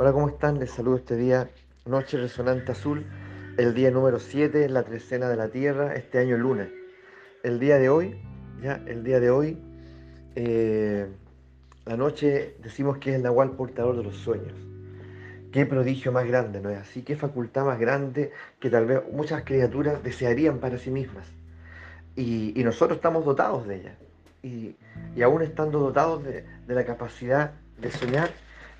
[0.00, 0.60] Hola, ¿cómo están?
[0.60, 1.50] Les saludo este día,
[1.84, 3.04] Noche Resonante Azul,
[3.56, 6.68] el día número 7 en la trecena de la Tierra, este año lunes.
[7.42, 8.16] El día de hoy,
[8.62, 9.58] ya, el día de hoy,
[10.36, 11.08] eh,
[11.84, 14.52] la noche decimos que es el Nahual portador de los sueños.
[15.50, 17.02] Qué prodigio más grande, ¿no es así?
[17.02, 18.30] Qué facultad más grande
[18.60, 21.26] que tal vez muchas criaturas desearían para sí mismas.
[22.14, 23.96] Y, nosotros estamos dotados de ella.
[24.44, 24.76] Y,
[25.24, 28.30] aún estando dotados de, la capacidad de soñar,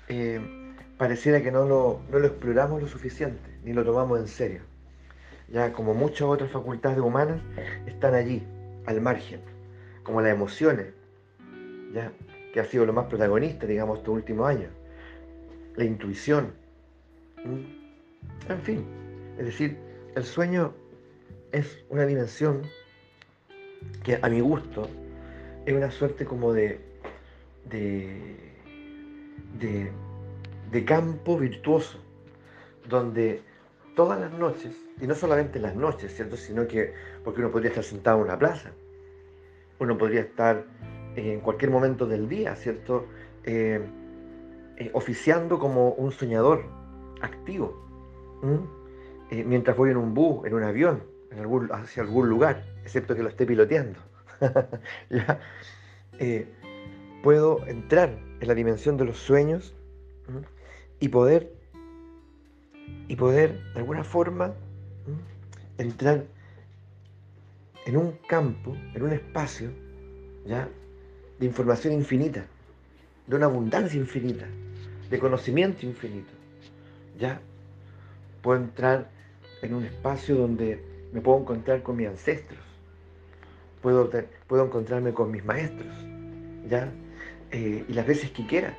[0.07, 0.58] eh,
[0.99, 4.61] pareciera que no lo, no lo exploramos lo suficiente, ni lo tomamos en serio.
[5.47, 7.41] Ya como muchas otras facultades humanas
[7.87, 8.43] están allí,
[8.85, 9.39] al margen,
[10.03, 10.87] como las emociones,
[11.93, 12.11] ya
[12.53, 14.71] que ha sido lo más protagonista, digamos, estos últimos años.
[15.77, 16.51] La intuición.
[17.45, 18.83] En fin,
[19.37, 19.77] es decir,
[20.15, 20.73] el sueño
[21.53, 22.63] es una dimensión
[24.03, 24.89] que a mi gusto
[25.65, 26.81] es una suerte como de,
[27.69, 28.35] de,
[29.59, 29.91] de
[30.71, 31.99] de campo virtuoso,
[32.87, 33.41] donde
[33.95, 36.37] todas las noches, y no solamente las noches, ¿cierto?
[36.37, 38.71] Sino que, porque uno podría estar sentado en una plaza,
[39.79, 40.65] uno podría estar
[41.15, 43.07] en cualquier momento del día, ¿cierto?
[43.43, 43.81] Eh,
[44.77, 46.63] eh, oficiando como un soñador
[47.21, 47.85] activo,
[49.31, 51.03] eh, mientras voy en un bus, en un avión,
[51.71, 53.99] hacia algún lugar, excepto que lo esté piloteando.
[57.23, 59.75] puedo entrar en la dimensión de los sueños
[60.99, 61.51] y poder,
[63.07, 64.53] y poder de alguna forma
[65.77, 66.25] entrar
[67.85, 69.71] en un campo, en un espacio,
[70.45, 70.67] ¿ya?
[71.39, 72.45] de información infinita,
[73.27, 74.45] de una abundancia infinita,
[75.09, 76.31] de conocimiento infinito.
[77.17, 77.39] ¿ya?
[78.41, 79.09] Puedo entrar
[79.61, 82.59] en un espacio donde me puedo encontrar con mis ancestros,
[83.81, 84.09] puedo,
[84.47, 85.93] puedo encontrarme con mis maestros,
[86.69, 86.91] ¿ya?
[87.51, 88.77] Eh, y las veces que quiera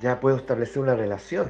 [0.00, 1.48] ya puedo establecer una relación,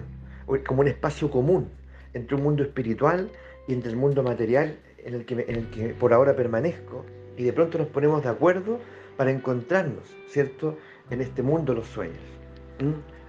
[0.66, 1.70] como un espacio común
[2.14, 3.30] entre un mundo espiritual
[3.66, 7.04] y entre el mundo material en el que, en el que por ahora permanezco,
[7.36, 8.78] y de pronto nos ponemos de acuerdo
[9.16, 10.76] para encontrarnos, ¿cierto?,
[11.10, 12.18] en este mundo de los sueños,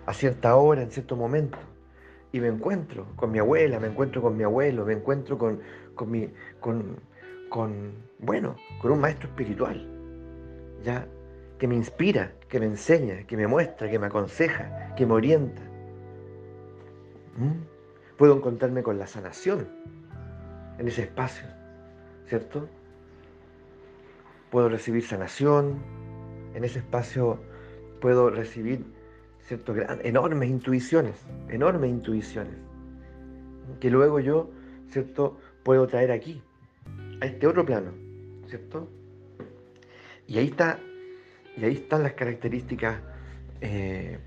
[0.06, 1.58] a cierta hora, en cierto momento.
[2.32, 5.62] Y me encuentro con mi abuela, me encuentro con mi abuelo, me encuentro con,
[5.96, 6.30] con mi,
[6.60, 7.00] con,
[7.50, 9.88] con, bueno, con un maestro espiritual,
[10.84, 11.08] ya
[11.60, 15.62] que me inspira, que me enseña, que me muestra, que me aconseja, que me orienta.
[17.38, 18.18] ¿Mm?
[18.18, 19.68] Puedo encontrarme con la sanación
[20.80, 21.48] en ese espacio,
[22.28, 22.68] ¿cierto?
[24.50, 25.82] Puedo recibir sanación,
[26.54, 27.40] en ese espacio
[28.02, 28.86] puedo recibir
[29.42, 29.76] ¿cierto?
[30.04, 31.16] enormes intuiciones,
[31.50, 32.56] enormes intuiciones,
[33.80, 34.50] que luego yo
[34.90, 35.38] ¿cierto?
[35.64, 36.42] puedo traer aquí,
[37.22, 37.92] a este otro plano,
[38.48, 38.88] ¿cierto?
[40.28, 40.80] Y ahí está
[41.58, 43.00] y ahí están las características
[43.62, 44.20] eh,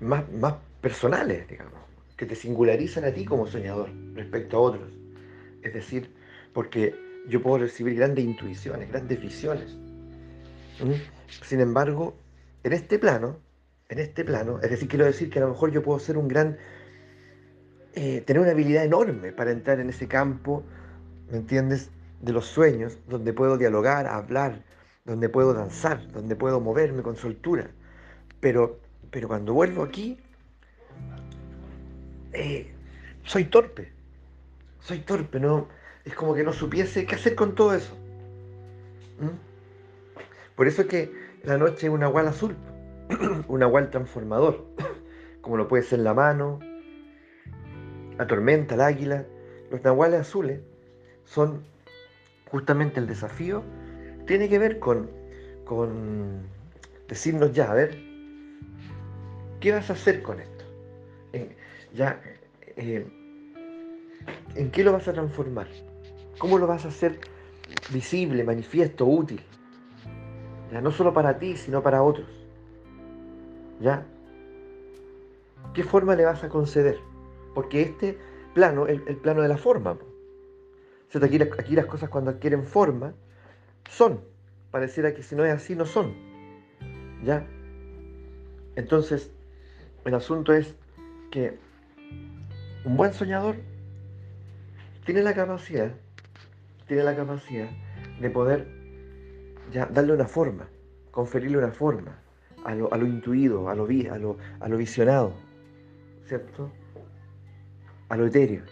[0.00, 1.80] más, más personales, digamos,
[2.16, 4.92] que te singularizan a ti como soñador respecto a otros.
[5.62, 6.14] Es decir,
[6.52, 6.94] porque
[7.28, 9.76] yo puedo recibir grandes intuiciones, grandes visiones.
[11.42, 12.14] Sin embargo,
[12.64, 13.38] en este plano,
[13.88, 16.28] en este plano, es decir, quiero decir que a lo mejor yo puedo ser un
[16.28, 16.58] gran,
[17.94, 20.64] eh, tener una habilidad enorme para entrar en ese campo,
[21.30, 21.90] ¿me entiendes?,
[22.20, 24.62] de los sueños, donde puedo dialogar, hablar,
[25.04, 27.70] donde puedo danzar, donde puedo moverme con soltura.
[28.40, 28.78] Pero,
[29.10, 30.18] pero cuando vuelvo aquí,
[32.32, 32.72] eh,
[33.24, 33.92] soy torpe.
[34.80, 35.68] Soy torpe, ¿no?
[36.04, 37.96] Es como que no supiese qué hacer con todo eso.
[39.20, 40.56] ¿Mm?
[40.56, 41.12] Por eso es que
[41.44, 42.56] la noche es un agual azul,
[43.48, 44.64] un agual transformador,
[45.40, 46.60] como lo puede ser la mano,
[48.18, 49.26] la tormenta, el águila.
[49.70, 50.60] Los nahuales azules
[51.24, 51.64] son
[52.50, 53.64] justamente el desafío
[54.26, 55.10] tiene que ver con,
[55.64, 56.42] con
[57.08, 57.98] decirnos ya, a ver,
[59.60, 60.52] ¿qué vas a hacer con esto?
[61.94, 62.20] ya,
[62.76, 63.06] eh,
[64.54, 65.68] ¿en qué lo vas a transformar?
[66.38, 67.18] ¿Cómo lo vas a hacer
[67.92, 69.42] visible, manifiesto, útil?
[70.72, 72.28] Ya, no solo para ti, sino para otros.
[73.80, 74.06] ¿Ya?
[75.74, 76.98] ¿Qué forma le vas a conceder?
[77.54, 78.18] Porque este
[78.54, 79.98] plano, el, el plano de la forma.
[81.14, 83.12] Aquí, aquí las cosas cuando adquieren forma,
[83.88, 84.20] son.
[84.70, 86.14] Pareciera que si no es así, no son.
[87.24, 87.46] ¿Ya?
[88.76, 89.30] Entonces,
[90.04, 90.74] el asunto es
[91.30, 91.58] que
[92.84, 93.56] un buen soñador
[95.04, 95.92] tiene la capacidad,
[96.86, 97.68] tiene la capacidad
[98.20, 98.66] de poder
[99.72, 100.68] ya darle una forma,
[101.10, 102.18] conferirle una forma
[102.64, 105.34] a lo, a lo intuido, a lo, a, lo, a lo visionado,
[106.26, 106.70] ¿cierto?
[108.08, 108.62] A lo etéreo.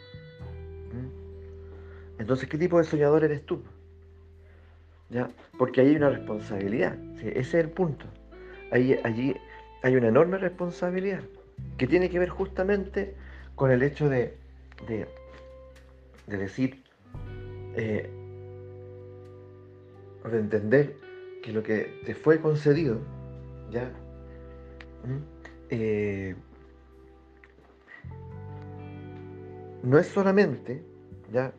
[0.93, 2.21] ¿Mm?
[2.21, 3.62] Entonces, ¿qué tipo de soñador eres tú?
[5.59, 8.07] Porque ahí hay una responsabilidad, ese es el punto.
[8.71, 9.35] Ahí, allí
[9.83, 11.21] hay una enorme responsabilidad
[11.77, 13.15] que tiene que ver justamente
[13.55, 14.37] con el hecho de,
[14.87, 15.07] de,
[16.27, 16.83] decir,
[17.77, 18.09] eh,
[20.31, 20.97] de entender
[21.43, 22.99] que lo que te fue concedido,
[23.71, 23.91] ¿ya?
[25.71, 26.35] Eh,
[29.83, 30.83] no es solamente
[31.33, 31.53] ¿ya?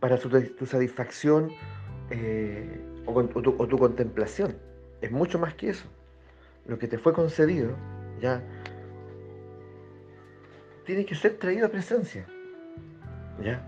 [0.00, 1.50] para tu, satisfacción
[2.10, 4.56] eh, o, tu, tu, contemplación,
[5.00, 5.86] es mucho más que eso.
[6.66, 7.70] Lo que te fue concedido,
[8.20, 8.42] ya
[10.84, 12.26] tiene que ser traído a presencia,
[13.42, 13.64] ya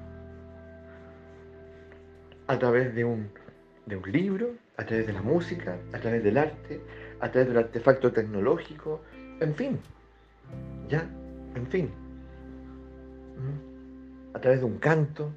[2.46, 3.31] a través de un,
[3.87, 6.81] de un libro, a través de la música, a través del arte,
[7.20, 9.02] a través del artefacto tecnológico,
[9.40, 9.78] en fin,
[10.88, 11.08] ya,
[11.54, 11.90] en fin,
[14.34, 15.32] a través de un canto,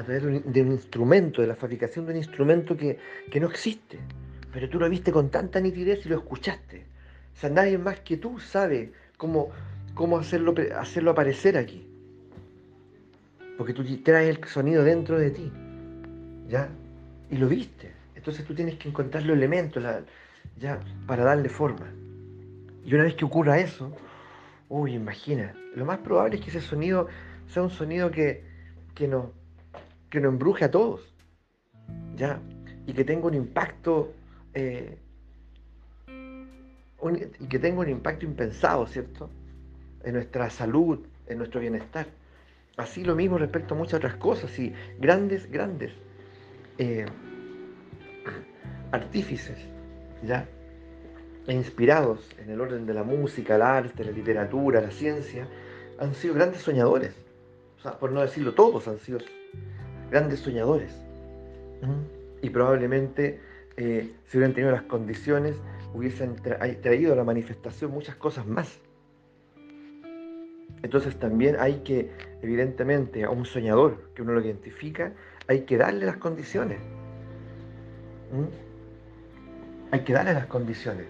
[0.00, 2.98] a través de un, instrumento, de la fabricación de un instrumento que,
[3.38, 3.98] no existe,
[4.52, 6.86] pero tú lo viste con tanta nitidez y lo escuchaste.
[7.34, 9.50] O sea, nadie más que tú sabe cómo,
[9.94, 11.86] cómo hacerlo, hacerlo aparecer aquí.
[13.58, 15.52] Porque tú traes el sonido dentro de ti.
[16.48, 16.68] ¿Ya?
[17.30, 17.92] Y lo viste.
[18.14, 19.84] Entonces tú tienes que encontrar los elementos
[20.58, 21.92] ya, para darle forma.
[22.84, 23.94] Y una vez que ocurra eso,
[24.70, 27.08] uy, imagina, lo más probable es que ese sonido
[27.48, 28.44] sea un sonido que,
[28.94, 29.26] que, nos,
[30.10, 31.00] que embruje a todos.
[32.16, 32.40] ¿Ya?
[32.86, 34.12] Y que tenga un impacto.
[34.54, 34.98] Eh,
[37.38, 39.30] y que tenga un impacto impensado, ¿cierto?
[40.04, 42.06] En nuestra salud, en nuestro bienestar.
[42.76, 45.92] Así lo mismo respecto a muchas otras cosas, y grandes, grandes
[46.78, 47.06] eh,
[48.92, 49.58] artífices,
[50.22, 50.46] ¿ya?
[51.46, 55.46] E inspirados en el orden de la música, el arte, la literatura, la ciencia,
[55.98, 57.14] han sido grandes soñadores.
[57.78, 59.20] O sea, por no decirlo todos, han sido
[60.10, 60.92] grandes soñadores.
[62.42, 63.40] Y probablemente,
[63.76, 65.56] eh, si hubieran tenido las condiciones,
[65.94, 68.78] hubiesen traído a la manifestación muchas cosas más.
[70.82, 72.10] Entonces también hay que,
[72.42, 75.12] evidentemente, a un soñador que uno lo identifica,
[75.46, 76.78] hay que darle las condiciones.
[78.32, 79.92] ¿Mm?
[79.92, 81.06] Hay que darle las condiciones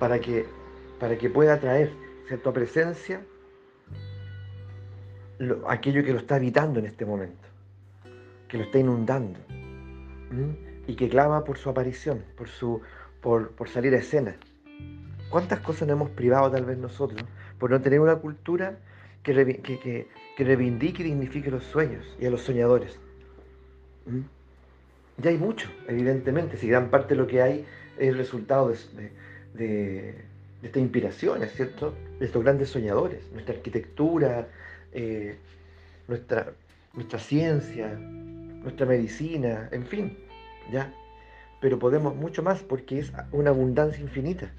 [0.00, 0.46] para que,
[0.98, 1.92] para que pueda traer
[2.26, 3.20] cierta presencia
[5.68, 7.48] aquello que lo está habitando en este momento,
[8.48, 9.38] que lo está inundando
[10.86, 12.80] y que clama por su aparición, por, su,
[13.20, 14.36] por, salir a escena.
[15.30, 17.22] ¿Cuántas cosas nos hemos privado tal vez nosotros
[17.58, 18.78] por no tener una cultura
[19.22, 22.98] que, que, que reivindique y dignifique los sueños y a los soñadores.
[25.18, 27.66] Ya hay mucho, evidentemente, si gran parte de lo que hay
[27.98, 29.12] es el resultado de,
[29.52, 30.14] de,
[30.62, 31.94] esta inspiración, cierto?
[32.18, 34.48] De estos grandes soñadores, nuestra arquitectura,
[34.92, 35.38] eh,
[36.08, 36.52] nuestra,
[36.94, 40.18] nuestra ciencia, nuestra medicina, en fin,
[40.72, 40.92] ¿ya?
[41.60, 44.50] Pero podemos mucho más porque es una abundancia infinita.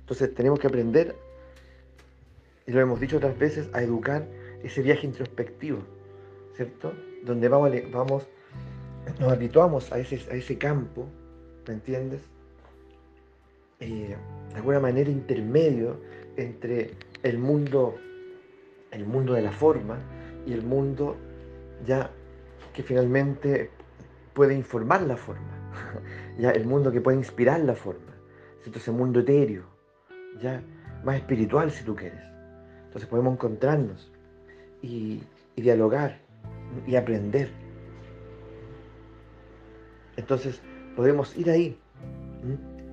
[0.00, 1.14] Entonces tenemos que aprender,
[2.66, 4.26] y lo hemos dicho otras veces, a educar
[4.62, 5.78] ese viaje introspectivo,
[6.56, 6.92] ¿cierto?
[7.24, 8.26] Donde vamos, vamos
[9.18, 11.06] nos habituamos a ese, a ese campo,
[11.66, 12.20] ¿me entiendes?
[13.80, 14.14] Eh,
[14.50, 16.00] de alguna manera intermedio
[16.36, 16.90] entre
[17.22, 17.96] el mundo,
[18.90, 19.98] el mundo de la forma
[20.46, 21.16] y el mundo
[21.84, 22.10] ya
[22.74, 23.70] que finalmente
[24.34, 25.70] puede informar la forma,
[26.38, 28.12] ya el mundo que puede inspirar la forma,
[28.62, 28.78] ¿cierto?
[28.78, 29.64] ese mundo etéreo,
[30.40, 30.62] ya
[31.04, 32.20] más espiritual si tú quieres.
[32.86, 34.10] Entonces podemos encontrarnos
[34.82, 35.22] y,
[35.56, 36.18] dialogar
[36.86, 37.50] y aprender.
[40.16, 40.60] Entonces
[40.96, 41.78] podemos ir ahí,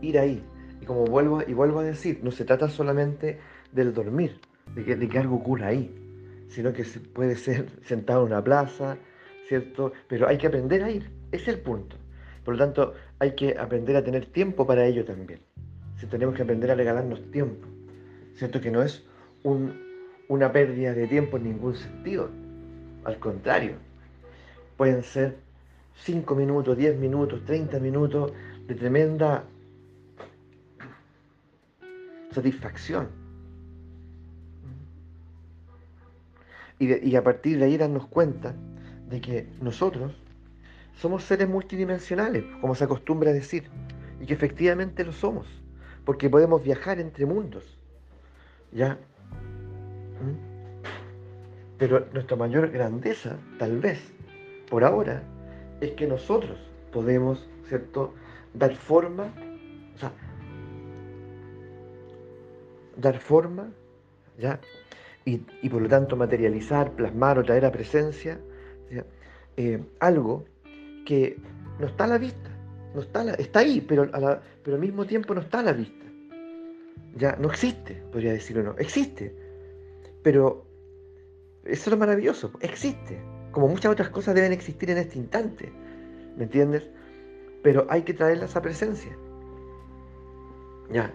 [0.02, 0.44] ir ahí.
[0.82, 3.40] Y como vuelvo, y vuelvo a decir, no se trata solamente
[3.72, 4.40] del dormir,
[4.76, 5.94] de que, de que algo ocurra ahí,
[6.50, 8.98] sino que se puede ser sentado en una plaza,
[9.48, 9.94] ¿cierto?
[10.08, 11.96] Pero hay que aprender a ir, es el punto.
[12.44, 15.40] Por lo tanto, hay que aprender a tener tiempo para ello también.
[15.98, 17.68] Si tenemos que aprender a regalarnos tiempo,
[18.36, 18.62] ¿cierto?
[18.62, 19.04] Que no es
[19.44, 19.74] un,
[20.30, 22.30] una pérdida de tiempo en ningún sentido.
[23.04, 23.76] Al contrario,
[24.78, 25.38] pueden ser
[26.04, 28.32] 5 minutos, 10 minutos, 30 minutos
[28.68, 29.44] de tremenda
[32.32, 33.27] satisfacción.
[36.80, 38.54] Y, a partir de ahí darnos cuenta
[39.10, 40.14] de que nosotros
[40.94, 43.70] somos seres multidimensionales, como se acostumbra a decir,
[44.20, 45.48] y que efectivamente lo somos,
[46.06, 47.64] porque podemos viajar entre mundos.
[48.72, 48.98] ¿Ya?
[51.78, 54.00] Pero nuestra mayor grandeza, tal vez,
[54.70, 55.24] por ahora,
[55.82, 56.58] es que nosotros
[56.92, 58.14] podemos, ¿cierto?,
[58.54, 59.32] dar forma,
[59.96, 60.12] o sea,
[62.96, 63.70] dar forma,
[64.38, 64.60] ¿ya?
[65.28, 68.40] Y, por lo tanto materializar, plasmar o traer a presencia
[69.58, 70.46] eh, algo
[71.06, 71.38] que
[71.80, 72.50] no está a la vista,
[72.96, 74.10] no está, está ahí, pero,
[74.64, 76.06] pero al mismo tiempo no está a la vista.
[77.18, 79.36] Ya no existe, podría decirlo no, existe.
[80.24, 80.66] Pero
[81.66, 83.20] eso es lo maravilloso, existe.
[83.52, 85.74] Como muchas otras cosas deben existir en este instante.
[86.38, 86.88] ¿Me entiendes?
[87.64, 89.12] Pero hay que traerlas a presencia.
[90.90, 91.14] Ya.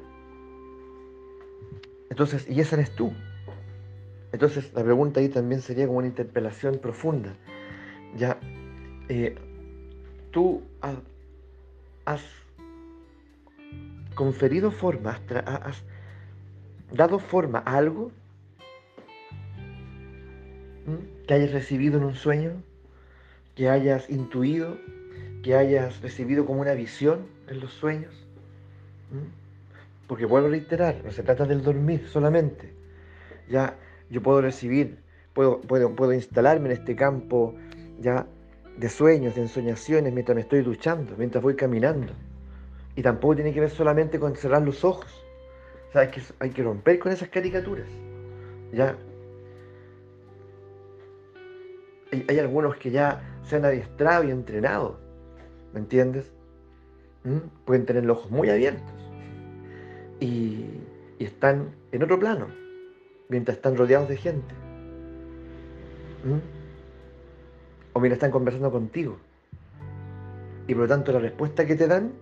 [2.10, 3.10] Entonces, y esa eres tú.
[4.32, 7.34] Entonces, la pregunta ahí también sería como una interpelación profunda.
[8.16, 8.38] Ya,
[9.08, 9.36] eh,
[10.30, 12.22] tú has,
[14.14, 15.82] conferido forma, has,
[16.92, 18.10] dado forma a algo
[21.26, 22.62] que hayas recibido en un sueño,
[23.54, 24.78] que hayas intuido,
[25.42, 28.14] que hayas recibido como una visión en los sueños.
[30.06, 32.72] Porque vuelvo a reiterar, no se trata del dormir solamente.
[33.48, 33.76] Ya
[34.12, 34.98] yo puedo recibir,
[35.32, 37.54] puedo, puedo, puedo instalarme en este campo
[37.98, 38.26] ya
[38.76, 42.12] de sueños, de ensoñaciones, mientras me estoy duchando, mientras voy caminando.
[42.94, 45.24] Y tampoco tiene que ver solamente con cerrar los ojos.
[45.94, 47.86] O hay que, hay que romper con esas caricaturas.
[48.70, 48.96] Ya.
[52.28, 55.00] Hay, algunos que ya se han adiestrado y entrenado.
[55.72, 56.30] ¿Me entiendes?
[57.24, 57.64] ¿Mm?
[57.64, 58.92] Pueden tener los ojos muy abiertos.
[60.20, 60.66] Y,
[61.18, 62.48] y están en otro plano,
[63.32, 64.54] mientras están rodeados de gente.
[66.24, 66.62] ¿Mm?
[67.94, 69.18] o mira, están conversando contigo.
[70.66, 72.12] Y por lo tanto la respuesta que te dan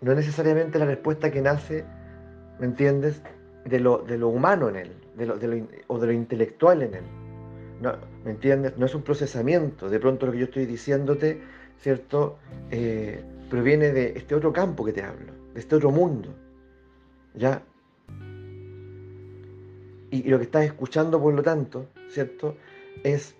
[0.00, 1.84] no es necesariamente la respuesta que nace,
[2.58, 3.22] ¿me entiendes?,
[3.64, 5.34] de lo, de lo humano en él, de lo,
[5.88, 7.04] o de lo intelectual en él.
[7.82, 7.92] No,
[8.24, 8.76] ¿Me entiendes?
[8.78, 9.90] No es un procesamiento.
[9.90, 11.40] De pronto lo que yo estoy diciéndote,
[11.80, 12.38] ¿cierto?,
[12.70, 16.34] eh, proviene de este otro campo que te hablo, de este otro mundo.
[17.34, 17.62] ¿Ya?
[20.10, 22.56] Y, lo que estás escuchando, por lo tanto, ¿cierto?,
[23.04, 23.34] es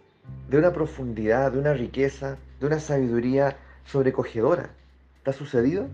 [0.49, 4.71] de una profundidad, de una riqueza, de una sabiduría sobrecogedora.
[5.23, 5.89] ¿Te ha sucedido?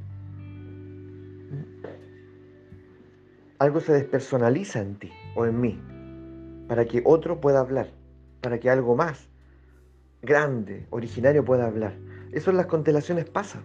[3.59, 5.81] Algo se despersonaliza en ti o en mí
[6.69, 7.89] para que otro pueda hablar,
[8.41, 9.29] para que algo más
[10.23, 11.95] grande, originario pueda hablar.
[12.33, 13.61] Eso en las constelaciones pasa,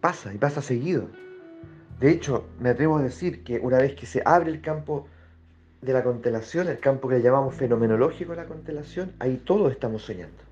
[0.00, 1.08] pasa y pasa seguido.
[1.98, 5.08] De hecho, me atrevo a decir que una vez que se abre el campo
[5.80, 10.42] de la constelación, el campo que llamamos fenomenológico de la constelación, ahí todos estamos soñando.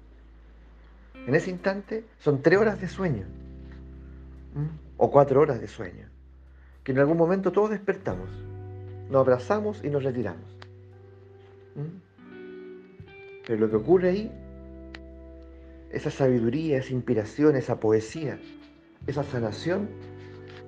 [1.27, 3.25] En ese instante son tres horas de sueño,
[4.97, 6.09] o cuatro horas de sueño,
[6.85, 8.31] que en algún momento todos despertamos,
[9.11, 10.45] nos abrazamos y nos retiramos.
[13.47, 14.33] Pero lo que ocurre ahí,
[15.91, 18.39] esa sabiduría, esa inspiración, esa poesía,
[19.07, 19.89] esa sanación,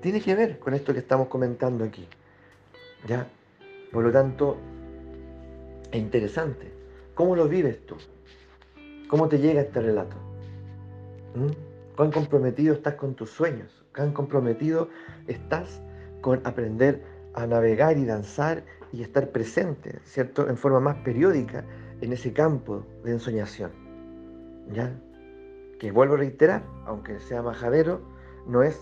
[0.01, 2.07] tiene que ver con esto que estamos comentando aquí.
[3.07, 3.29] ¿Ya?
[3.93, 4.57] Por lo tanto,
[5.91, 6.71] es interesante.
[7.15, 7.97] ¿Cómo lo vives tú?
[9.09, 10.17] ¿Cómo te llega este relato?
[11.35, 11.97] ¿Mm?
[11.97, 13.85] ¿Cuán comprometido estás con tus sueños?
[13.95, 14.89] ¿Cuán comprometido
[15.27, 15.81] estás
[16.21, 17.03] con aprender
[17.35, 20.49] a navegar y danzar y estar presente, ¿cierto?
[20.49, 21.65] En forma más periódica
[22.01, 23.71] en ese campo de ensoñación.
[24.73, 24.93] ¿Ya?
[25.79, 28.01] Que vuelvo a reiterar, aunque sea majadero,
[28.47, 28.81] no es,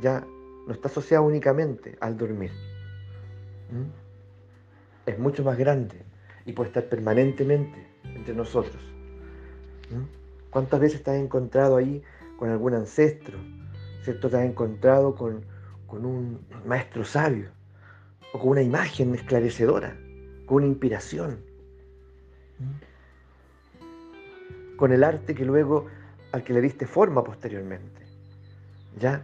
[0.00, 0.26] ya,
[0.66, 2.52] no está asociado únicamente al dormir.
[3.70, 4.03] ¿Mm?
[5.06, 6.02] Es mucho más grande
[6.46, 8.82] y puede estar permanentemente entre nosotros.
[10.50, 12.02] ¿Cuántas veces te has encontrado ahí
[12.38, 13.38] con algún ancestro?
[14.02, 14.30] ¿Cierto?
[14.30, 15.44] Te has encontrado con,
[15.88, 17.50] un maestro sabio
[18.32, 19.96] o con una imagen esclarecedora,
[20.46, 21.38] con una inspiración.
[24.76, 25.86] Con el arte que luego
[26.32, 28.02] al que le diste forma posteriormente.
[28.98, 29.22] ¿Ya?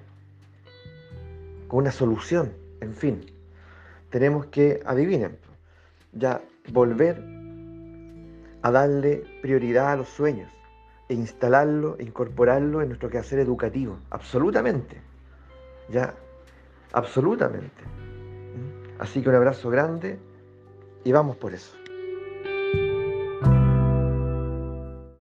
[1.67, 3.27] Con una solución, en fin.
[4.11, 5.37] Tenemos que, adivinen,
[6.13, 6.41] ya
[6.73, 7.23] volver
[8.63, 10.51] a darle prioridad a los sueños
[11.09, 15.01] e instalarlo, e incorporarlo en nuestro quehacer educativo, absolutamente,
[15.89, 16.15] ya,
[16.93, 17.83] absolutamente.
[17.83, 19.01] ¿Mm?
[19.03, 20.19] Así que un abrazo grande
[21.03, 21.80] y vamos por eso.